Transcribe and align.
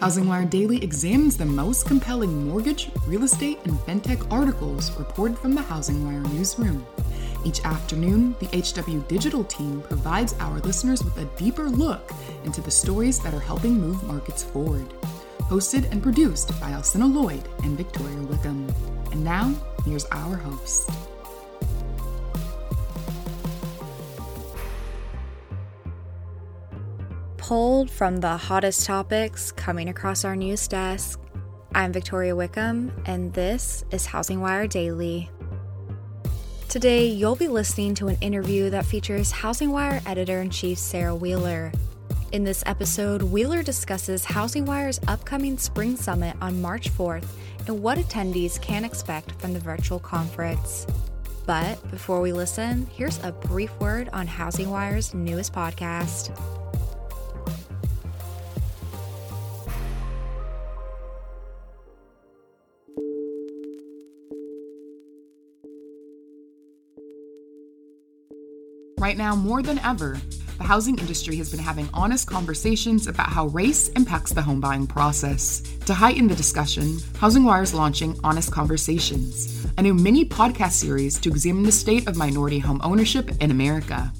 HousingWire 0.00 0.48
Daily 0.48 0.82
examines 0.82 1.36
the 1.36 1.44
most 1.44 1.86
compelling 1.86 2.48
mortgage, 2.48 2.90
real 3.06 3.22
estate, 3.24 3.58
and 3.64 3.74
fintech 3.80 4.26
articles 4.32 4.96
reported 4.98 5.38
from 5.38 5.54
the 5.54 5.60
HousingWire 5.60 6.26
newsroom. 6.32 6.86
Each 7.44 7.62
afternoon, 7.66 8.34
the 8.40 8.46
HW 8.46 9.06
Digital 9.08 9.44
team 9.44 9.82
provides 9.82 10.34
our 10.40 10.58
listeners 10.60 11.04
with 11.04 11.18
a 11.18 11.26
deeper 11.36 11.68
look 11.68 12.12
into 12.44 12.62
the 12.62 12.70
stories 12.70 13.20
that 13.20 13.34
are 13.34 13.40
helping 13.40 13.78
move 13.78 14.02
markets 14.04 14.42
forward. 14.42 14.88
Hosted 15.50 15.90
and 15.92 16.02
produced 16.02 16.58
by 16.58 16.70
Alcina 16.70 17.06
Lloyd 17.06 17.46
and 17.62 17.76
Victoria 17.76 18.22
Wickham. 18.22 18.74
And 19.12 19.22
now, 19.22 19.54
here's 19.84 20.06
our 20.06 20.34
host. 20.34 20.90
Pulled 27.50 27.90
from 27.90 28.18
the 28.18 28.36
hottest 28.36 28.86
topics 28.86 29.50
coming 29.50 29.88
across 29.88 30.24
our 30.24 30.36
news 30.36 30.68
desk. 30.68 31.18
I'm 31.74 31.92
Victoria 31.92 32.36
Wickham, 32.36 32.92
and 33.06 33.34
this 33.34 33.84
is 33.90 34.06
Housing 34.06 34.40
Wire 34.40 34.68
Daily. 34.68 35.28
Today, 36.68 37.06
you'll 37.06 37.34
be 37.34 37.48
listening 37.48 37.96
to 37.96 38.06
an 38.06 38.16
interview 38.20 38.70
that 38.70 38.86
features 38.86 39.32
Housing 39.32 39.72
Wire 39.72 40.00
editor 40.06 40.40
in 40.40 40.50
chief 40.50 40.78
Sarah 40.78 41.12
Wheeler. 41.12 41.72
In 42.30 42.44
this 42.44 42.62
episode, 42.66 43.20
Wheeler 43.20 43.64
discusses 43.64 44.24
Housing 44.24 44.64
Wire's 44.64 45.00
upcoming 45.08 45.58
spring 45.58 45.96
summit 45.96 46.36
on 46.40 46.62
March 46.62 46.88
4th 46.90 47.26
and 47.66 47.82
what 47.82 47.98
attendees 47.98 48.62
can 48.62 48.84
expect 48.84 49.32
from 49.40 49.54
the 49.54 49.58
virtual 49.58 49.98
conference. 49.98 50.86
But 51.46 51.90
before 51.90 52.20
we 52.20 52.32
listen, 52.32 52.86
here's 52.94 53.18
a 53.24 53.32
brief 53.32 53.76
word 53.80 54.08
on 54.12 54.28
Housing 54.28 54.70
Wire's 54.70 55.14
newest 55.14 55.52
podcast. 55.52 56.30
Right 69.10 69.18
now, 69.18 69.34
more 69.34 69.60
than 69.60 69.80
ever, 69.80 70.20
the 70.58 70.62
housing 70.62 70.96
industry 70.96 71.34
has 71.38 71.50
been 71.50 71.58
having 71.58 71.88
honest 71.92 72.28
conversations 72.30 73.08
about 73.08 73.28
how 73.28 73.48
race 73.48 73.88
impacts 73.96 74.32
the 74.32 74.40
home 74.40 74.60
buying 74.60 74.86
process. 74.86 75.62
To 75.86 75.94
heighten 75.94 76.28
the 76.28 76.36
discussion, 76.36 76.98
Housing 77.18 77.42
Wire 77.42 77.64
is 77.64 77.74
launching 77.74 78.16
Honest 78.22 78.52
Conversations, 78.52 79.66
a 79.78 79.82
new 79.82 79.94
mini 79.94 80.24
podcast 80.24 80.74
series 80.74 81.18
to 81.22 81.28
examine 81.28 81.64
the 81.64 81.72
state 81.72 82.06
of 82.06 82.14
minority 82.14 82.60
home 82.60 82.80
ownership 82.84 83.32
in 83.40 83.50
America. 83.50 84.12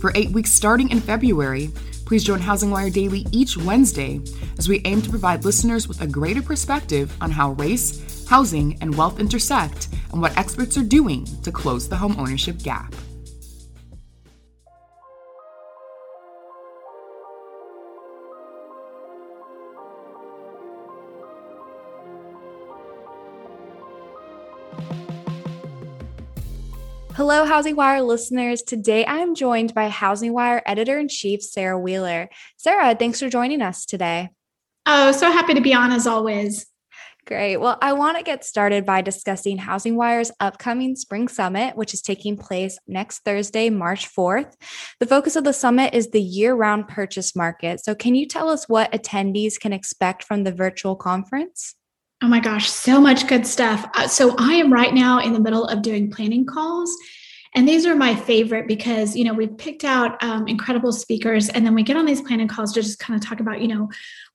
For 0.00 0.12
eight 0.14 0.30
weeks 0.30 0.52
starting 0.52 0.90
in 0.90 1.00
February, 1.00 1.72
please 2.06 2.22
join 2.22 2.38
Housing 2.38 2.70
Wire 2.70 2.90
Daily 2.90 3.26
each 3.32 3.56
Wednesday 3.56 4.20
as 4.56 4.68
we 4.68 4.82
aim 4.84 5.02
to 5.02 5.10
provide 5.10 5.44
listeners 5.44 5.88
with 5.88 6.00
a 6.00 6.06
greater 6.06 6.42
perspective 6.42 7.12
on 7.20 7.32
how 7.32 7.54
race, 7.54 8.24
housing, 8.28 8.78
and 8.82 8.96
wealth 8.96 9.18
intersect 9.18 9.88
and 10.12 10.20
what 10.20 10.38
experts 10.38 10.78
are 10.78 10.84
doing 10.84 11.26
to 11.42 11.50
close 11.50 11.88
the 11.88 11.96
home 11.96 12.14
ownership 12.20 12.58
gap. 12.58 12.94
Hello, 27.30 27.44
Housing 27.44 27.76
Wire 27.76 28.00
listeners. 28.00 28.62
Today 28.62 29.04
I 29.04 29.16
am 29.16 29.34
joined 29.34 29.74
by 29.74 29.90
Housing 29.90 30.32
Wire 30.32 30.62
editor 30.64 30.98
in 30.98 31.08
chief, 31.08 31.42
Sarah 31.42 31.78
Wheeler. 31.78 32.30
Sarah, 32.56 32.94
thanks 32.94 33.20
for 33.20 33.28
joining 33.28 33.60
us 33.60 33.84
today. 33.84 34.30
Oh, 34.86 35.12
so 35.12 35.30
happy 35.30 35.52
to 35.52 35.60
be 35.60 35.74
on 35.74 35.92
as 35.92 36.06
always. 36.06 36.64
Great. 37.26 37.58
Well, 37.58 37.76
I 37.82 37.92
want 37.92 38.16
to 38.16 38.22
get 38.24 38.46
started 38.46 38.86
by 38.86 39.02
discussing 39.02 39.58
Housing 39.58 39.94
Wire's 39.94 40.32
upcoming 40.40 40.96
Spring 40.96 41.28
Summit, 41.28 41.76
which 41.76 41.92
is 41.92 42.00
taking 42.00 42.38
place 42.38 42.78
next 42.86 43.18
Thursday, 43.26 43.68
March 43.68 44.08
4th. 44.10 44.54
The 44.98 45.06
focus 45.06 45.36
of 45.36 45.44
the 45.44 45.52
summit 45.52 45.92
is 45.92 46.08
the 46.08 46.22
year 46.22 46.54
round 46.54 46.88
purchase 46.88 47.36
market. 47.36 47.84
So, 47.84 47.94
can 47.94 48.14
you 48.14 48.26
tell 48.26 48.48
us 48.48 48.70
what 48.70 48.90
attendees 48.92 49.60
can 49.60 49.74
expect 49.74 50.24
from 50.24 50.44
the 50.44 50.52
virtual 50.52 50.96
conference? 50.96 51.74
Oh 52.20 52.26
my 52.26 52.40
gosh, 52.40 52.68
so 52.68 53.00
much 53.00 53.28
good 53.28 53.46
stuff. 53.46 53.88
Uh, 53.94 54.08
so 54.08 54.34
I 54.38 54.54
am 54.54 54.72
right 54.72 54.92
now 54.92 55.20
in 55.20 55.32
the 55.32 55.40
middle 55.40 55.66
of 55.66 55.82
doing 55.82 56.10
planning 56.10 56.44
calls. 56.44 56.96
And 57.54 57.66
these 57.66 57.86
are 57.86 57.94
my 57.94 58.14
favorite 58.14 58.66
because, 58.66 59.16
you 59.16 59.24
know, 59.24 59.34
we've 59.34 59.56
picked 59.56 59.84
out 59.84 60.22
um, 60.22 60.46
incredible 60.46 60.92
speakers 60.92 61.48
and 61.48 61.64
then 61.64 61.74
we 61.74 61.82
get 61.82 61.96
on 61.96 62.06
these 62.06 62.22
planning 62.22 62.48
calls 62.48 62.72
to 62.72 62.82
just 62.82 62.98
kind 62.98 63.20
of 63.20 63.26
talk 63.26 63.40
about, 63.40 63.60
you 63.60 63.68
know, 63.68 63.88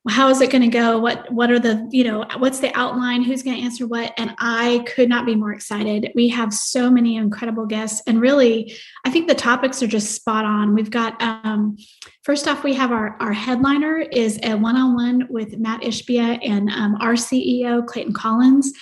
how 0.08 0.28
is 0.28 0.40
it 0.42 0.50
going 0.50 0.62
to 0.62 0.68
go? 0.68 0.98
What 0.98 1.32
what 1.32 1.50
are 1.50 1.58
the 1.58 1.88
you 1.90 2.04
know 2.04 2.26
what's 2.36 2.58
the 2.58 2.70
outline? 2.76 3.22
Who's 3.22 3.42
going 3.42 3.56
to 3.56 3.62
answer 3.62 3.86
what? 3.86 4.12
And 4.18 4.34
i 4.38 4.84
could 4.94 5.08
not 5.08 5.24
be 5.24 5.34
more 5.34 5.52
excited. 5.52 6.12
We 6.14 6.28
have 6.28 6.52
so 6.52 6.90
many 6.90 7.16
incredible 7.16 7.64
guests 7.64 8.02
and 8.06 8.20
really 8.20 8.76
i 9.06 9.10
think 9.10 9.28
the 9.28 9.34
topics 9.34 9.82
are 9.82 9.86
just 9.86 10.12
spot 10.12 10.44
on. 10.44 10.74
We've 10.74 10.90
got 10.90 11.20
um, 11.22 11.78
first 12.22 12.46
off 12.46 12.64
we 12.64 12.74
have 12.74 12.92
our 12.92 13.16
our 13.20 13.32
headliner 13.32 13.98
is 13.98 14.38
a 14.42 14.54
one-on-one 14.54 15.28
with 15.30 15.56
matt 15.58 15.80
ishbia 15.80 16.38
and 16.46 16.68
um, 16.68 16.96
our 17.00 17.14
ceo 17.14 17.84
clayton 17.86 18.12
collins 18.12 18.72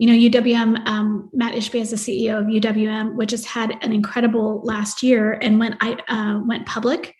you 0.00 0.06
know 0.06 0.40
uwm 0.40 0.84
um, 0.88 1.28
matt 1.34 1.54
ishbia 1.54 1.82
is 1.82 1.90
the 1.90 1.96
ceo 1.96 2.40
of 2.40 2.46
uwm 2.46 3.14
which 3.14 3.32
has 3.32 3.44
had 3.44 3.76
an 3.82 3.92
incredible 3.92 4.62
last 4.64 5.02
year 5.02 5.32
and 5.42 5.60
when 5.60 5.76
i 5.80 5.92
uh, 6.08 6.40
went 6.46 6.66
public 6.66 7.14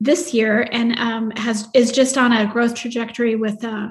this 0.00 0.32
year 0.32 0.68
and 0.70 0.98
um, 0.98 1.32
has 1.32 1.68
is 1.74 1.90
just 1.90 2.16
on 2.16 2.32
a 2.32 2.46
growth 2.46 2.74
trajectory 2.74 3.34
with 3.34 3.62
uh, 3.64 3.88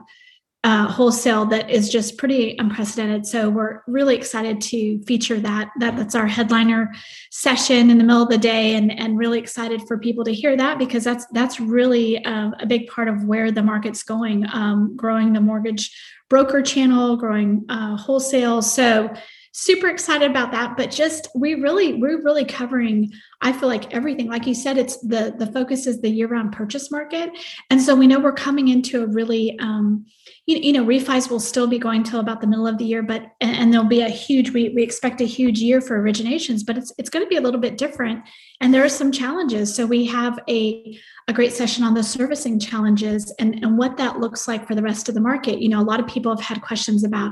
uh, 0.64 0.88
wholesale 0.88 1.46
that 1.48 1.72
is 1.72 1.90
just 1.90 2.18
pretty 2.18 2.56
unprecedented. 2.60 3.26
So 3.26 3.50
we're 3.50 3.82
really 3.88 4.16
excited 4.16 4.62
to 4.62 5.02
feature 5.04 5.40
that. 5.40 5.72
That 5.80 5.98
that's 5.98 6.14
our 6.14 6.28
headliner 6.28 6.92
session 7.32 7.90
in 7.90 7.98
the 7.98 8.04
middle 8.04 8.22
of 8.22 8.30
the 8.30 8.38
day, 8.38 8.76
and 8.76 8.92
and 8.92 9.18
really 9.18 9.40
excited 9.40 9.82
for 9.88 9.98
people 9.98 10.24
to 10.26 10.34
hear 10.34 10.56
that 10.56 10.78
because 10.78 11.04
that's 11.04 11.26
that's 11.28 11.60
really 11.60 12.24
uh, 12.26 12.52
a 12.60 12.66
big 12.68 12.88
part 12.88 13.08
of 13.08 13.24
where 13.24 13.52
the 13.52 13.64
market's 13.64 14.04
going, 14.04 14.46
um, 14.54 14.96
growing 14.96 15.34
the 15.34 15.42
mortgage 15.42 15.96
broker 16.30 16.62
channel, 16.62 17.18
growing 17.18 17.66
uh, 17.68 17.98
wholesale. 17.98 18.62
So 18.62 19.12
super 19.54 19.90
excited 19.90 20.30
about 20.30 20.52
that 20.52 20.78
but 20.78 20.90
just 20.90 21.28
we 21.36 21.56
really 21.56 21.96
we're 21.96 22.22
really 22.24 22.46
covering 22.46 23.12
i 23.42 23.52
feel 23.52 23.68
like 23.68 23.94
everything. 23.94 24.28
Like 24.28 24.46
you 24.46 24.54
said 24.54 24.78
it's 24.78 24.98
the 25.02 25.34
the 25.38 25.48
focus 25.48 25.88
is 25.88 26.02
the 26.02 26.10
year-round 26.10 26.52
purchase 26.52 26.92
market. 26.92 27.32
And 27.70 27.82
so 27.82 27.96
we 27.96 28.08
know 28.08 28.20
we're 28.20 28.34
coming 28.34 28.68
into 28.68 29.04
a 29.04 29.08
really 29.08 29.58
um 29.60 30.06
you, 30.46 30.58
you 30.58 30.74
know 30.74 30.86
refis 30.86 31.30
will 31.30 31.40
still 31.40 31.68
be 31.68 31.80
going 31.80 32.04
till 32.04 32.20
about 32.20 32.42
the 32.42 32.48
middle 32.48 32.68
of 32.68 32.78
the 32.78 32.86
year 32.86 33.04
but 33.04 33.24
and, 33.42 33.56
and 33.58 33.74
there'll 33.74 33.88
be 33.88 34.02
a 34.02 34.10
huge 34.10 34.52
we, 34.52 34.70
we 34.70 34.84
expect 34.84 35.22
a 35.22 35.26
huge 35.26 35.60
year 35.60 35.82
for 35.82 36.02
originations 36.02 36.66
but 36.66 36.78
it's 36.78 36.92
it's 36.98 37.10
going 37.10 37.26
to 37.26 37.30
be 37.30 37.38
a 37.38 37.42
little 37.42 37.60
bit 37.60 37.78
different. 37.78 38.24
And 38.60 38.74
there 38.74 38.84
are 38.84 38.90
some 38.90 39.12
challenges. 39.12 39.74
So 39.76 39.86
we 39.86 40.06
have 40.06 40.40
a 40.50 41.00
a 41.28 41.34
great 41.34 41.54
session 41.54 41.84
on 41.84 41.94
the 41.94 42.04
servicing 42.04 42.60
challenges 42.60 43.34
and, 43.40 43.56
and 43.64 43.78
what 43.78 43.98
that 43.98 44.20
looks 44.20 44.48
like 44.48 44.68
for 44.68 44.76
the 44.76 44.84
rest 44.84 45.10
of 45.10 45.16
the 45.16 45.22
market. 45.22 45.62
You 45.62 45.70
know 45.70 45.82
a 45.82 45.90
lot 45.92 46.00
of 46.00 46.08
people 46.08 46.36
have 46.36 46.46
had 46.46 46.62
questions 46.62 47.04
about 47.04 47.32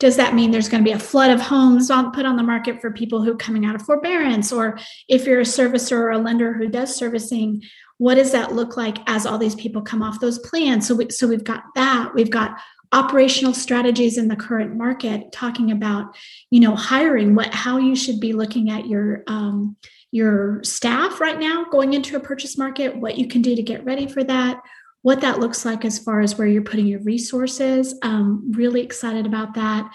does 0.00 0.16
that 0.16 0.34
mean 0.34 0.50
there's 0.50 0.68
going 0.68 0.82
to 0.82 0.88
be 0.88 0.94
a 0.94 0.98
flood 0.98 1.30
of 1.30 1.40
homes 1.40 1.90
on, 1.90 2.10
put 2.10 2.26
on 2.26 2.36
the 2.36 2.42
market 2.42 2.80
for 2.80 2.90
people 2.90 3.22
who 3.22 3.32
are 3.32 3.36
coming 3.36 3.64
out 3.64 3.74
of 3.74 3.82
forbearance? 3.82 4.50
Or 4.50 4.78
if 5.08 5.26
you're 5.26 5.40
a 5.40 5.44
servicer 5.44 5.92
or 5.92 6.10
a 6.10 6.18
lender 6.18 6.52
who 6.52 6.68
does 6.68 6.96
servicing 6.96 7.62
what 8.00 8.14
does 8.14 8.32
that 8.32 8.54
look 8.54 8.78
like 8.78 8.96
as 9.06 9.26
all 9.26 9.36
these 9.36 9.54
people 9.56 9.82
come 9.82 10.02
off 10.02 10.20
those 10.20 10.38
plans? 10.38 10.88
So 10.88 10.94
we, 10.94 11.10
so 11.10 11.28
we've 11.28 11.44
got 11.44 11.64
that. 11.74 12.12
We've 12.14 12.30
got 12.30 12.58
operational 12.92 13.52
strategies 13.52 14.16
in 14.16 14.26
the 14.26 14.34
current 14.34 14.74
market 14.74 15.30
talking 15.30 15.70
about 15.70 16.16
you 16.50 16.60
know 16.60 16.74
hiring 16.74 17.34
what 17.34 17.52
how 17.54 17.76
you 17.76 17.94
should 17.94 18.18
be 18.18 18.32
looking 18.32 18.70
at 18.70 18.86
your 18.86 19.22
um, 19.26 19.76
your 20.10 20.64
staff 20.64 21.20
right 21.20 21.38
now 21.38 21.64
going 21.70 21.92
into 21.92 22.16
a 22.16 22.20
purchase 22.20 22.58
market 22.58 22.96
what 22.96 23.16
you 23.16 23.28
can 23.28 23.42
do 23.42 23.54
to 23.54 23.62
get 23.62 23.84
ready 23.84 24.08
for 24.08 24.24
that 24.24 24.60
what 25.02 25.20
that 25.20 25.40
looks 25.40 25.64
like 25.64 25.84
as 25.84 25.98
far 25.98 26.20
as 26.20 26.36
where 26.36 26.48
you're 26.48 26.62
putting 26.62 26.86
your 26.86 27.00
resources. 27.00 27.94
Um, 28.02 28.52
really 28.52 28.82
excited 28.82 29.26
about 29.26 29.54
that. 29.54 29.90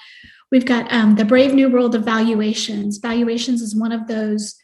We've 0.51 0.65
got 0.65 0.91
um, 0.91 1.15
the 1.15 1.25
brave 1.25 1.53
new 1.53 1.69
world 1.69 1.95
of 1.95 2.03
valuations. 2.03 2.97
Valuations 2.97 3.61
is 3.61 3.75
one 3.75 3.91
of 3.91 4.07
those 4.07 4.55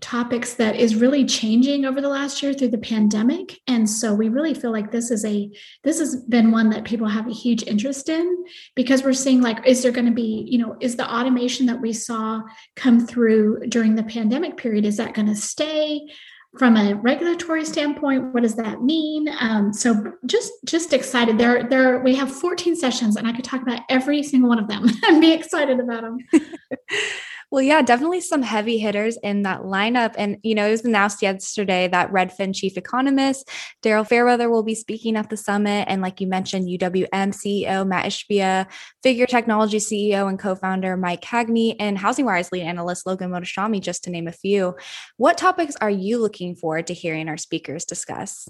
topics 0.00 0.54
that 0.54 0.76
is 0.76 0.96
really 0.96 1.24
changing 1.24 1.84
over 1.84 2.00
the 2.00 2.08
last 2.08 2.42
year 2.42 2.54
through 2.54 2.68
the 2.68 2.78
pandemic 2.78 3.60
and 3.66 3.88
so 3.88 4.14
we 4.14 4.28
really 4.28 4.54
feel 4.54 4.72
like 4.72 4.90
this 4.90 5.10
is 5.10 5.24
a 5.26 5.50
this 5.84 5.98
has 5.98 6.16
been 6.24 6.50
one 6.50 6.70
that 6.70 6.84
people 6.84 7.06
have 7.06 7.26
a 7.26 7.32
huge 7.32 7.62
interest 7.64 8.08
in 8.08 8.44
because 8.74 9.02
we're 9.02 9.12
seeing 9.12 9.42
like 9.42 9.66
is 9.66 9.82
there 9.82 9.92
going 9.92 10.06
to 10.06 10.12
be 10.12 10.46
you 10.48 10.56
know 10.58 10.74
is 10.80 10.96
the 10.96 11.14
automation 11.14 11.66
that 11.66 11.80
we 11.80 11.92
saw 11.92 12.40
come 12.76 13.06
through 13.06 13.60
during 13.68 13.94
the 13.94 14.02
pandemic 14.02 14.56
period 14.56 14.86
is 14.86 14.96
that 14.96 15.14
going 15.14 15.28
to 15.28 15.36
stay 15.36 16.00
from 16.58 16.76
a 16.76 16.94
regulatory 16.94 17.64
standpoint 17.64 18.34
what 18.34 18.42
does 18.42 18.56
that 18.56 18.82
mean? 18.82 19.28
Um, 19.38 19.72
so 19.72 20.12
just 20.26 20.52
just 20.64 20.92
excited. 20.92 21.38
There 21.38 21.62
there 21.64 22.00
we 22.00 22.14
have 22.16 22.30
14 22.30 22.76
sessions 22.76 23.16
and 23.16 23.26
i 23.26 23.32
could 23.32 23.44
talk 23.44 23.62
about 23.62 23.82
every 23.88 24.22
single 24.22 24.48
one 24.48 24.58
of 24.58 24.68
them. 24.68 24.86
And 25.06 25.20
be 25.20 25.32
excited 25.32 25.80
about 25.80 26.02
them 26.02 26.18
Well, 27.50 27.62
yeah, 27.62 27.82
definitely 27.82 28.20
some 28.20 28.42
heavy 28.42 28.78
hitters 28.78 29.16
in 29.24 29.42
that 29.42 29.62
lineup. 29.62 30.14
And, 30.16 30.38
you 30.44 30.54
know, 30.54 30.68
it 30.68 30.70
was 30.70 30.84
announced 30.84 31.20
yesterday 31.20 31.88
that 31.88 32.12
Redfin 32.12 32.54
chief 32.54 32.76
economist 32.76 33.48
Daryl 33.82 34.06
Fairweather 34.06 34.48
will 34.48 34.62
be 34.62 34.76
speaking 34.76 35.16
at 35.16 35.30
the 35.30 35.36
summit. 35.36 35.86
And 35.88 36.00
like 36.00 36.20
you 36.20 36.28
mentioned, 36.28 36.68
UWM 36.68 37.08
CEO 37.10 37.84
Matt 37.84 38.06
Ishbia, 38.06 38.66
Figure 39.02 39.26
Technology 39.26 39.78
CEO 39.78 40.28
and 40.28 40.38
co 40.38 40.54
founder 40.54 40.96
Mike 40.96 41.22
Cagney, 41.22 41.74
and 41.80 41.98
Housing 41.98 42.24
Wire's 42.24 42.52
lead 42.52 42.62
analyst 42.62 43.04
Logan 43.04 43.30
Mohtashami, 43.30 43.80
just 43.80 44.04
to 44.04 44.10
name 44.10 44.28
a 44.28 44.32
few. 44.32 44.76
What 45.16 45.36
topics 45.36 45.74
are 45.80 45.90
you 45.90 46.18
looking 46.18 46.54
forward 46.54 46.86
to 46.86 46.94
hearing 46.94 47.28
our 47.28 47.36
speakers 47.36 47.84
discuss? 47.84 48.48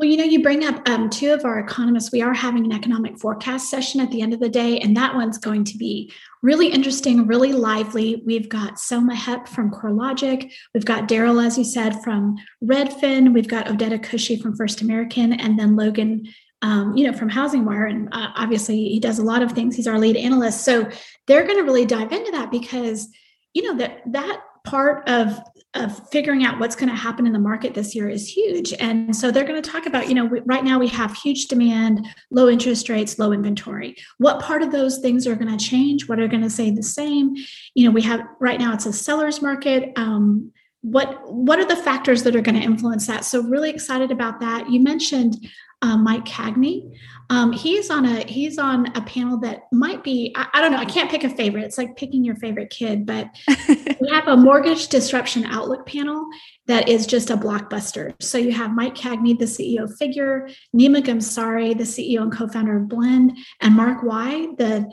Well, 0.00 0.08
you 0.08 0.16
know, 0.16 0.24
you 0.24 0.42
bring 0.42 0.64
up 0.64 0.88
um, 0.88 1.10
two 1.10 1.30
of 1.30 1.44
our 1.44 1.58
economists. 1.58 2.10
We 2.10 2.22
are 2.22 2.32
having 2.32 2.64
an 2.64 2.72
economic 2.72 3.18
forecast 3.18 3.68
session 3.68 4.00
at 4.00 4.10
the 4.10 4.22
end 4.22 4.32
of 4.32 4.40
the 4.40 4.48
day, 4.48 4.78
and 4.78 4.96
that 4.96 5.14
one's 5.14 5.36
going 5.36 5.62
to 5.64 5.76
be 5.76 6.10
really 6.40 6.68
interesting, 6.68 7.26
really 7.26 7.52
lively. 7.52 8.22
We've 8.24 8.48
got 8.48 8.78
Selma 8.78 9.14
Hepp 9.14 9.46
from 9.46 9.70
CoreLogic. 9.70 10.50
We've 10.72 10.86
got 10.86 11.06
Daryl, 11.06 11.44
as 11.44 11.58
you 11.58 11.64
said, 11.64 12.02
from 12.02 12.38
Redfin. 12.64 13.34
We've 13.34 13.46
got 13.46 13.66
Odeta 13.66 13.98
Kushi 13.98 14.40
from 14.40 14.56
First 14.56 14.80
American, 14.80 15.34
and 15.34 15.58
then 15.58 15.76
Logan 15.76 16.26
um, 16.62 16.96
you 16.96 17.06
know, 17.06 17.12
from 17.12 17.28
Housing 17.28 17.66
Wire. 17.66 17.84
And 17.84 18.08
uh, 18.12 18.28
obviously, 18.36 18.76
he 18.88 19.00
does 19.00 19.18
a 19.18 19.22
lot 19.22 19.42
of 19.42 19.52
things. 19.52 19.76
He's 19.76 19.86
our 19.86 19.98
lead 19.98 20.16
analyst. 20.16 20.64
So 20.64 20.88
they're 21.26 21.44
going 21.44 21.58
to 21.58 21.64
really 21.64 21.84
dive 21.84 22.12
into 22.12 22.30
that 22.30 22.50
because, 22.50 23.06
you 23.52 23.64
know, 23.64 23.76
that 23.76 24.00
that 24.12 24.40
part 24.64 25.08
of 25.08 25.40
of 25.74 26.08
figuring 26.08 26.44
out 26.44 26.58
what's 26.58 26.74
going 26.74 26.88
to 26.88 26.96
happen 26.96 27.26
in 27.28 27.32
the 27.32 27.38
market 27.38 27.74
this 27.74 27.94
year 27.94 28.08
is 28.08 28.26
huge. 28.28 28.72
And 28.80 29.14
so 29.14 29.30
they're 29.30 29.44
going 29.44 29.62
to 29.62 29.70
talk 29.70 29.86
about 29.86 30.08
you 30.08 30.14
know 30.14 30.24
we, 30.24 30.40
right 30.40 30.64
now 30.64 30.78
we 30.78 30.88
have 30.88 31.16
huge 31.16 31.46
demand 31.46 32.06
low 32.30 32.48
interest 32.48 32.88
rates 32.88 33.18
low 33.18 33.32
inventory. 33.32 33.96
What 34.18 34.40
part 34.40 34.62
of 34.62 34.72
those 34.72 34.98
things 34.98 35.26
are 35.26 35.36
going 35.36 35.56
to 35.56 35.64
change? 35.64 36.08
What 36.08 36.18
are 36.18 36.28
going 36.28 36.42
to 36.42 36.50
stay 36.50 36.70
the 36.70 36.82
same? 36.82 37.36
You 37.74 37.86
know 37.86 37.90
we 37.90 38.02
have 38.02 38.20
right 38.40 38.58
now 38.58 38.74
it's 38.74 38.86
a 38.86 38.92
seller's 38.92 39.40
market. 39.40 39.92
Um, 39.96 40.52
what 40.82 41.32
what 41.32 41.58
are 41.58 41.66
the 41.66 41.76
factors 41.76 42.22
that 42.22 42.34
are 42.34 42.40
going 42.40 42.58
to 42.58 42.62
influence 42.62 43.06
that? 43.06 43.24
So 43.24 43.42
really 43.42 43.70
excited 43.70 44.10
about 44.10 44.40
that. 44.40 44.70
You 44.70 44.80
mentioned 44.80 45.36
uh, 45.82 45.96
Mike 45.96 46.24
Cagney. 46.24 46.94
Um, 47.30 47.52
he's 47.52 47.90
on 47.90 48.04
a 48.04 48.24
he's 48.26 48.58
on 48.58 48.86
a 48.96 49.02
panel 49.02 49.38
that 49.38 49.62
might 49.72 50.02
be 50.02 50.32
I, 50.36 50.48
I, 50.54 50.60
don't 50.60 50.72
know 50.72 50.78
I 50.78 50.84
can't 50.84 51.10
pick 51.10 51.24
a 51.24 51.30
favorite. 51.30 51.64
It's 51.64 51.78
like 51.78 51.96
picking 51.96 52.24
your 52.24 52.34
favorite 52.36 52.70
kid, 52.70 53.06
but 53.06 53.28
we 53.68 54.10
have 54.10 54.26
a 54.26 54.36
mortgage 54.36 54.88
disruption 54.88 55.44
outlook 55.46 55.86
panel 55.86 56.26
that 56.66 56.88
is 56.88 57.06
just 57.06 57.30
a 57.30 57.36
blockbuster. 57.36 58.20
So 58.20 58.36
you 58.36 58.52
have 58.52 58.74
Mike 58.74 58.94
Cagney, 58.94 59.38
the 59.38 59.44
CEO 59.44 59.84
of 59.84 59.96
Figure, 59.96 60.48
Nima 60.76 61.02
Ghamsari, 61.02 61.76
the 61.76 61.84
CEO 61.84 62.22
and 62.22 62.32
co-founder 62.32 62.78
of 62.78 62.88
Blend, 62.88 63.36
and 63.60 63.74
Mark 63.74 64.02
Wai, 64.02 64.48
the 64.58 64.92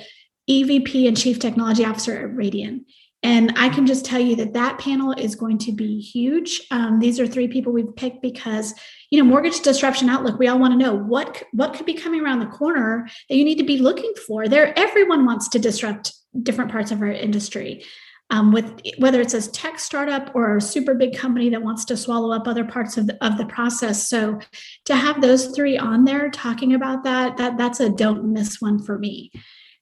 EVP 0.49 1.07
and 1.07 1.17
Chief 1.17 1.39
Technology 1.39 1.83
Officer 1.83 2.17
at 2.17 2.35
Radian. 2.35 2.85
And 3.23 3.53
I 3.57 3.69
can 3.69 3.87
just 3.87 4.05
tell 4.05 4.19
you 4.19 4.35
that 4.35 4.53
that 4.53 4.77
panel 4.77 5.11
is 5.11 5.35
going 5.35 5.57
to 5.59 5.71
be 5.71 5.99
huge. 5.99 6.61
Um, 6.69 6.99
these 6.99 7.19
are 7.19 7.25
three 7.25 7.47
people 7.47 7.73
we've 7.73 7.95
picked 7.95 8.21
because 8.21 8.73
you 9.09 9.21
know 9.21 9.27
mortgage 9.27 9.61
disruption 9.61 10.09
outlook 10.09 10.37
we 10.37 10.47
all 10.47 10.59
want 10.59 10.73
to 10.73 10.77
know 10.77 10.93
what 10.93 11.41
what 11.51 11.73
could 11.73 11.85
be 11.85 11.93
coming 11.93 12.21
around 12.21 12.39
the 12.39 12.45
corner 12.45 13.07
that 13.29 13.35
you 13.35 13.43
need 13.43 13.57
to 13.57 13.63
be 13.63 13.79
looking 13.79 14.13
for 14.27 14.47
there. 14.47 14.77
Everyone 14.77 15.25
wants 15.25 15.49
to 15.49 15.59
disrupt 15.59 16.13
different 16.43 16.71
parts 16.71 16.91
of 16.91 17.01
our 17.01 17.11
industry 17.11 17.83
um, 18.29 18.51
with 18.51 18.81
whether 18.97 19.21
it's 19.21 19.33
a 19.33 19.49
tech 19.51 19.79
startup 19.79 20.35
or 20.35 20.57
a 20.57 20.61
super 20.61 20.93
big 20.93 21.17
company 21.17 21.49
that 21.49 21.61
wants 21.61 21.85
to 21.85 21.97
swallow 21.97 22.31
up 22.31 22.47
other 22.47 22.65
parts 22.65 22.97
of 22.97 23.07
the, 23.07 23.25
of 23.25 23.37
the 23.37 23.45
process. 23.45 24.09
So 24.09 24.39
to 24.85 24.95
have 24.95 25.21
those 25.21 25.47
three 25.47 25.77
on 25.77 26.03
there 26.05 26.29
talking 26.29 26.73
about 26.73 27.03
that 27.03 27.37
that 27.37 27.57
that's 27.57 27.79
a 27.79 27.89
don't 27.89 28.31
miss 28.33 28.61
one 28.61 28.83
for 28.83 28.99
me 28.99 29.31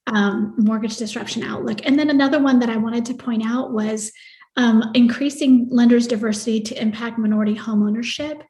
um, 0.07 0.53
mortgage 0.57 0.97
disruption 0.97 1.43
outlook 1.43 1.79
and 1.85 1.97
then 1.97 2.09
another 2.09 2.39
one 2.39 2.59
that 2.59 2.69
i 2.69 2.77
wanted 2.77 3.05
to 3.05 3.13
point 3.13 3.43
out 3.45 3.71
was 3.71 4.11
um, 4.57 4.91
increasing 4.93 5.67
lenders 5.69 6.07
diversity 6.07 6.61
to 6.61 6.81
impact 6.81 7.17
minority 7.17 7.55
home 7.55 7.83
ownership 7.83 8.43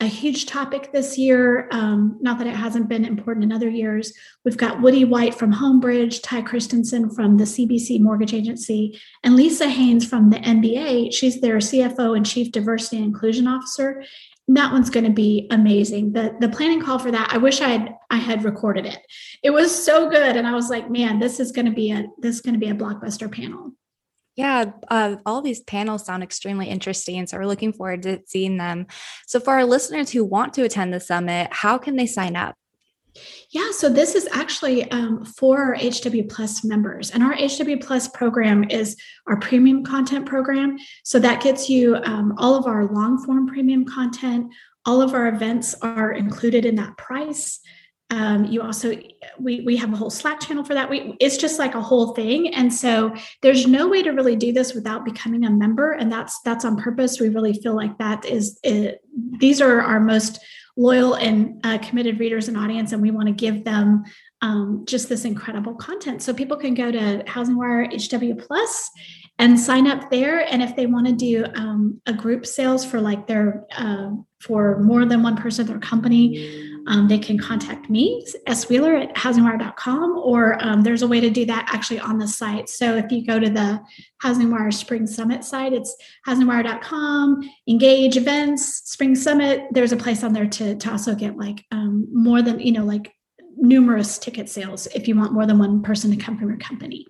a 0.00 0.06
huge 0.06 0.46
topic 0.46 0.92
this 0.92 1.18
year. 1.18 1.68
Um, 1.72 2.18
not 2.20 2.38
that 2.38 2.46
it 2.46 2.54
hasn't 2.54 2.88
been 2.88 3.04
important 3.04 3.42
in 3.44 3.52
other 3.52 3.68
years. 3.68 4.12
We've 4.44 4.56
got 4.56 4.80
Woody 4.80 5.04
White 5.04 5.34
from 5.34 5.52
Homebridge, 5.52 6.20
Ty 6.22 6.42
Christensen 6.42 7.10
from 7.10 7.36
the 7.36 7.44
CBC 7.44 8.00
Mortgage 8.00 8.32
Agency, 8.32 9.00
and 9.24 9.34
Lisa 9.34 9.68
Haynes 9.68 10.06
from 10.06 10.30
the 10.30 10.36
MBA. 10.36 11.12
She's 11.12 11.40
their 11.40 11.56
CFO 11.56 12.16
and 12.16 12.24
Chief 12.24 12.52
Diversity 12.52 12.98
and 12.98 13.06
Inclusion 13.06 13.48
Officer. 13.48 14.04
That 14.48 14.72
one's 14.72 14.90
going 14.90 15.04
to 15.04 15.12
be 15.12 15.46
amazing. 15.50 16.12
The 16.12 16.34
the 16.40 16.48
planning 16.48 16.82
call 16.82 16.98
for 16.98 17.10
that, 17.10 17.30
I 17.32 17.38
wish 17.38 17.60
I 17.60 17.68
had 17.68 17.94
I 18.10 18.16
had 18.16 18.44
recorded 18.44 18.86
it. 18.86 18.98
It 19.42 19.50
was 19.50 19.84
so 19.84 20.08
good, 20.08 20.36
and 20.36 20.46
I 20.46 20.54
was 20.54 20.70
like, 20.70 20.90
man, 20.90 21.18
this 21.20 21.38
is 21.38 21.52
going 21.52 21.66
to 21.66 21.72
be 21.72 21.90
a 21.92 22.06
this 22.18 22.36
is 22.36 22.40
going 22.40 22.54
to 22.54 22.60
be 22.60 22.70
a 22.70 22.74
blockbuster 22.74 23.30
panel. 23.30 23.72
Yeah, 24.38 24.66
uh, 24.86 25.16
all 25.26 25.42
these 25.42 25.60
panels 25.62 26.06
sound 26.06 26.22
extremely 26.22 26.68
interesting. 26.68 27.26
So 27.26 27.36
we're 27.36 27.46
looking 27.46 27.72
forward 27.72 28.04
to 28.04 28.20
seeing 28.24 28.56
them. 28.56 28.86
So, 29.26 29.40
for 29.40 29.54
our 29.54 29.64
listeners 29.64 30.10
who 30.12 30.24
want 30.24 30.54
to 30.54 30.62
attend 30.62 30.94
the 30.94 31.00
summit, 31.00 31.48
how 31.50 31.76
can 31.76 31.96
they 31.96 32.06
sign 32.06 32.36
up? 32.36 32.54
Yeah, 33.50 33.70
so 33.70 33.88
this 33.88 34.14
is 34.14 34.28
actually 34.30 34.90
um, 34.90 35.24
for 35.24 35.58
our 35.58 35.74
HW 35.74 36.28
Plus 36.28 36.64
members. 36.64 37.10
And 37.10 37.22
our 37.22 37.32
HW 37.32 37.78
Plus 37.80 38.06
program 38.08 38.64
is 38.70 38.94
our 39.26 39.38
premium 39.38 39.84
content 39.84 40.26
program. 40.26 40.76
So 41.02 41.18
that 41.20 41.42
gets 41.42 41.68
you 41.70 41.96
um, 41.96 42.34
all 42.36 42.54
of 42.54 42.66
our 42.66 42.86
long 42.92 43.24
form 43.24 43.46
premium 43.46 43.86
content. 43.86 44.52
All 44.84 45.00
of 45.00 45.14
our 45.14 45.28
events 45.28 45.74
are 45.80 46.12
included 46.12 46.66
in 46.66 46.74
that 46.76 46.96
price. 46.98 47.60
Um, 48.10 48.46
you 48.46 48.62
also 48.62 48.96
we 49.38 49.60
we 49.60 49.76
have 49.76 49.92
a 49.92 49.96
whole 49.96 50.08
slack 50.08 50.40
channel 50.40 50.64
for 50.64 50.72
that 50.72 50.88
we 50.88 51.14
it's 51.20 51.36
just 51.36 51.58
like 51.58 51.74
a 51.74 51.82
whole 51.82 52.14
thing 52.14 52.54
and 52.54 52.72
so 52.72 53.14
there's 53.42 53.66
no 53.66 53.86
way 53.86 54.02
to 54.02 54.12
really 54.12 54.34
do 54.34 54.50
this 54.50 54.72
without 54.72 55.04
becoming 55.04 55.44
a 55.44 55.50
member 55.50 55.92
and 55.92 56.10
that's 56.10 56.40
that's 56.40 56.64
on 56.64 56.78
purpose 56.78 57.20
we 57.20 57.28
really 57.28 57.52
feel 57.52 57.76
like 57.76 57.98
that 57.98 58.24
is 58.24 58.58
it, 58.62 59.02
these 59.38 59.60
are 59.60 59.82
our 59.82 60.00
most 60.00 60.40
loyal 60.78 61.14
and 61.14 61.60
uh, 61.64 61.76
committed 61.78 62.20
readers 62.20 62.46
and 62.46 62.56
audience 62.56 62.92
and 62.92 63.02
we 63.02 63.10
want 63.10 63.26
to 63.26 63.34
give 63.34 63.64
them 63.64 64.04
um, 64.42 64.84
just 64.86 65.08
this 65.08 65.24
incredible 65.24 65.74
content. 65.74 66.22
So 66.22 66.32
people 66.32 66.56
can 66.56 66.72
go 66.72 66.92
to 66.92 67.24
housing 67.26 67.56
wire 67.56 67.88
hw 67.88 68.46
plus 68.46 68.90
and 69.40 69.58
sign 69.58 69.88
up 69.88 70.08
there 70.08 70.40
and 70.52 70.62
if 70.62 70.76
they 70.76 70.86
want 70.86 71.06
to 71.08 71.12
do 71.12 71.44
um, 71.56 72.00
a 72.06 72.12
group 72.12 72.46
sales 72.46 72.84
for 72.84 73.00
like 73.00 73.26
their 73.26 73.66
uh, 73.76 74.10
for 74.40 74.78
more 74.78 75.04
than 75.04 75.22
one 75.22 75.36
person 75.36 75.66
their 75.66 75.80
company 75.80 76.77
um, 76.88 77.06
they 77.06 77.18
can 77.18 77.38
contact 77.38 77.90
me, 77.90 78.24
S. 78.46 78.68
Wheeler 78.70 78.96
at 78.96 79.14
housingwire.com, 79.14 80.18
or 80.18 80.56
um, 80.64 80.82
there's 80.82 81.02
a 81.02 81.06
way 81.06 81.20
to 81.20 81.28
do 81.28 81.44
that 81.44 81.68
actually 81.72 82.00
on 82.00 82.18
the 82.18 82.26
site. 82.26 82.70
So 82.70 82.96
if 82.96 83.12
you 83.12 83.26
go 83.26 83.38
to 83.38 83.50
the 83.50 83.80
Housing 84.22 84.50
Wire 84.50 84.70
Spring 84.70 85.06
Summit 85.06 85.44
site, 85.44 85.74
it's 85.74 85.94
housingwire.com, 86.26 87.42
engage 87.68 88.16
events, 88.16 88.90
Spring 88.90 89.14
Summit. 89.14 89.66
There's 89.70 89.92
a 89.92 89.98
place 89.98 90.24
on 90.24 90.32
there 90.32 90.46
to, 90.46 90.76
to 90.76 90.90
also 90.90 91.14
get 91.14 91.36
like 91.36 91.62
um, 91.70 92.08
more 92.10 92.40
than, 92.40 92.58
you 92.58 92.72
know, 92.72 92.84
like 92.84 93.12
numerous 93.56 94.18
ticket 94.18 94.48
sales 94.48 94.86
if 94.94 95.06
you 95.06 95.14
want 95.14 95.32
more 95.32 95.44
than 95.44 95.58
one 95.58 95.82
person 95.82 96.10
to 96.10 96.16
come 96.16 96.38
from 96.38 96.48
your 96.48 96.58
company. 96.58 97.06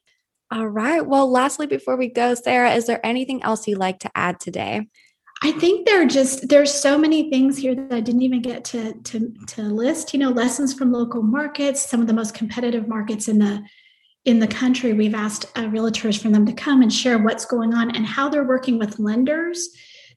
All 0.51 0.67
right. 0.67 1.07
Well, 1.07 1.31
lastly, 1.31 1.67
before 1.67 1.97
we 1.97 2.09
go, 2.09 2.35
Sarah, 2.35 2.73
is 2.73 2.87
there 2.87 3.05
anything 3.07 3.45
else 3.45 3.69
you'd 3.69 3.79
like 3.79 4.01
to 4.01 4.11
add 4.17 4.41
today? 4.41 4.89
I 5.43 5.53
think 5.53 5.87
there 5.87 6.03
are 6.03 6.07
just 6.07 6.49
there's 6.49 6.73
so 6.73 6.99
many 6.99 7.31
things 7.31 7.57
here 7.57 7.75
that 7.75 7.93
I 7.93 8.01
didn't 8.01 8.23
even 8.23 8.43
get 8.43 8.65
to 8.67 8.95
to 8.95 9.33
to 9.49 9.63
list. 9.63 10.13
You 10.13 10.21
know, 10.21 10.31
lessons 10.31 10.75
from 10.75 10.93
local 10.93 11.23
markets, 11.23 11.89
some 11.89 12.01
of 12.01 12.07
the 12.07 12.13
most 12.13 12.35
competitive 12.35 12.89
markets 12.89 13.29
in 13.29 13.39
the 13.39 13.63
in 14.25 14.41
the 14.41 14.49
country. 14.49 14.93
We've 14.93 15.15
asked 15.15 15.47
uh, 15.57 15.65
realtors 15.65 16.21
for 16.21 16.29
them 16.29 16.45
to 16.47 16.53
come 16.53 16.83
and 16.83 16.93
share 16.93 17.19
what's 17.19 17.45
going 17.45 17.73
on 17.73 17.95
and 17.95 18.05
how 18.05 18.29
they're 18.29 18.45
working 18.45 18.79
with 18.79 18.99
lenders 18.99 19.69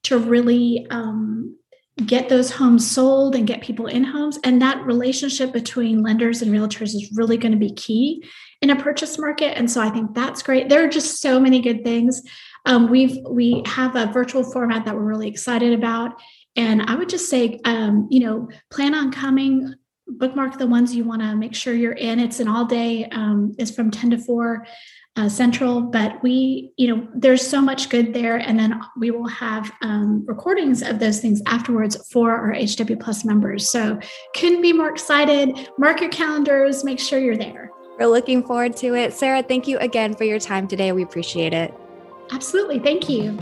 to 0.04 0.18
really 0.18 0.88
um, 0.90 1.56
get 2.06 2.30
those 2.30 2.52
homes 2.52 2.90
sold 2.90 3.36
and 3.36 3.46
get 3.46 3.62
people 3.62 3.88
in 3.88 4.04
homes. 4.04 4.40
And 4.44 4.62
that 4.62 4.84
relationship 4.86 5.54
between 5.54 6.02
lenders 6.02 6.42
and 6.42 6.52
realtors 6.52 6.96
is 6.96 7.12
really 7.16 7.38
going 7.38 7.52
to 7.52 7.58
be 7.58 7.74
key 7.74 8.26
in 8.62 8.70
a 8.70 8.76
purchase 8.76 9.18
market. 9.18 9.58
And 9.58 9.70
so 9.70 9.82
I 9.82 9.90
think 9.90 10.14
that's 10.14 10.42
great. 10.42 10.70
There 10.70 10.84
are 10.84 10.90
just 10.90 11.22
so 11.22 11.40
many 11.40 11.62
good 11.62 11.84
things. 11.84 12.22
Um, 12.66 12.90
we've 12.90 13.18
we 13.30 13.64
have 13.66 13.96
a 13.96 14.08
virtual 14.08 14.44
format 14.44 14.86
that 14.86 14.96
we're 14.96 15.02
really 15.02 15.28
excited 15.28 15.74
about, 15.74 16.20
and 16.56 16.82
I 16.84 16.96
would 16.96 17.10
just 17.10 17.30
say, 17.30 17.60
um, 17.66 18.08
you 18.12 18.20
know, 18.22 18.50
plan 18.70 18.94
on 18.94 19.12
coming 19.12 19.74
bookmark 20.08 20.58
the 20.58 20.68
ones 20.68 20.94
you 20.94 21.06
want 21.06 21.22
to 21.22 21.36
make 21.36 21.56
sure 21.56 21.74
you're 21.74 21.94
in. 21.94 22.20
It's 22.20 22.40
an 22.40 22.48
all 22.48 22.66
day, 22.66 23.06
um, 23.12 23.56
it's 23.58 23.72
from 23.72 23.90
10 23.92 24.12
to 24.12 24.18
4 24.18 24.66
uh, 25.18 25.28
central 25.28 25.82
but 25.82 26.24
we 26.24 26.72
you 26.78 26.88
know 26.88 27.06
there's 27.14 27.46
so 27.46 27.62
much 27.62 27.90
good 27.90 28.14
there. 28.14 28.38
And 28.38 28.58
then 28.58 28.80
we 28.98 29.12
will 29.12 29.28
have 29.28 29.72
um, 29.82 30.24
recordings 30.26 30.82
of 30.82 31.00
those 31.00 31.20
things 31.20 31.42
afterwards 31.48 31.98
for 32.10 32.32
our 32.32 32.54
hw 32.54 33.00
plus 33.00 33.26
members. 33.26 33.70
So 33.70 34.00
couldn't 34.36 34.62
be 34.62 34.74
more 34.74 34.90
excited. 34.90 35.70
Mark 35.78 36.00
your 36.00 36.12
calendars. 36.12 36.84
Make 36.84 37.00
sure 37.00 37.20
you're 37.20 37.38
there. 37.38 37.72
We're 38.00 38.08
looking 38.08 38.44
forward 38.44 38.78
to 38.78 38.96
it. 38.96 39.14
Sarah 39.14 39.44
thank 39.44 39.68
you 39.68 39.78
again 39.80 40.16
for 40.16 40.24
your 40.24 40.40
time 40.40 40.68
today. 40.68 40.92
We 40.94 41.04
appreciate 41.04 41.54
it 41.54 41.74
absolutely 42.32 42.80
thank 42.80 43.10
you 43.10 43.38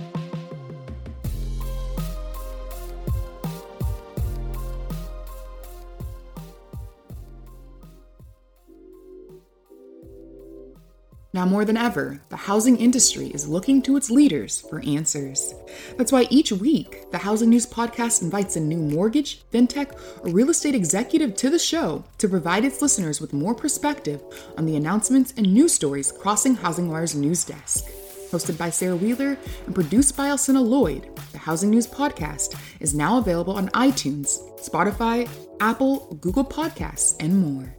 Now 11.32 11.46
more 11.46 11.64
than 11.64 11.78
ever, 11.78 12.20
the 12.30 12.36
housing 12.36 12.76
industry 12.76 13.28
is 13.28 13.48
looking 13.48 13.82
to 13.84 13.96
its 13.96 14.10
leaders 14.10 14.60
for 14.62 14.82
answers. 14.82 15.54
That's 15.96 16.12
why 16.12 16.28
each 16.32 16.52
week, 16.52 17.10
the 17.12 17.20
Housing 17.20 17.52
News 17.52 17.68
Podcast 17.68 18.24
invites 18.24 18.56
a 18.56 18.60
new 18.60 18.78
mortgage, 18.80 19.44
fintech, 19.54 19.94
or 20.26 20.32
real 20.32 20.50
estate 20.50 20.74
executive 20.74 21.36
to 21.36 21.52
the 21.52 21.58
show 21.58 22.04
to 22.18 22.28
provide 22.28 22.66
its 22.66 22.82
listeners 22.82 23.22
with 23.22 23.32
more 23.32 23.54
perspective 23.54 24.22
on 24.58 24.66
the 24.66 24.76
announcements 24.76 25.34
and 25.38 25.54
news 25.54 25.72
stories 25.72 26.12
crossing 26.12 26.56
Housing 26.56 26.90
Wire's 26.90 27.16
news 27.16 27.46
desk. 27.46 27.86
Hosted 28.32 28.58
by 28.58 28.70
Sarah 28.70 28.96
Wheeler 28.96 29.38
and 29.66 29.74
produced 29.74 30.16
by 30.16 30.30
Alcina 30.30 30.62
Lloyd, 30.64 31.10
the 31.32 31.40
Housing 31.40 31.72
News 31.72 31.88
Podcast 31.88 32.60
is 32.80 32.94
now 32.94 33.18
available 33.18 33.54
on 33.54 33.70
iTunes, 33.70 34.40
Spotify, 34.60 35.28
Apple, 35.60 36.14
Google 36.22 36.46
Podcasts, 36.46 37.16
and 37.20 37.40
more. 37.40 37.76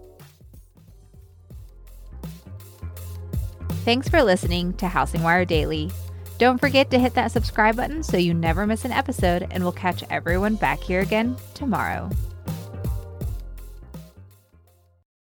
Thanks 3.84 4.08
for 4.08 4.22
listening 4.22 4.72
to 4.74 4.88
Housing 4.88 5.22
Wire 5.22 5.44
Daily. 5.44 5.90
Don't 6.38 6.58
forget 6.58 6.90
to 6.90 6.98
hit 6.98 7.14
that 7.14 7.30
subscribe 7.30 7.76
button 7.76 8.02
so 8.02 8.16
you 8.16 8.34
never 8.34 8.66
miss 8.66 8.84
an 8.84 8.92
episode, 8.92 9.46
and 9.50 9.62
we'll 9.62 9.72
catch 9.72 10.02
everyone 10.10 10.56
back 10.56 10.80
here 10.80 11.00
again 11.00 11.36
tomorrow. 11.54 12.10